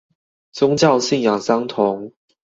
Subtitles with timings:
[0.51, 2.11] 宗教信仰相同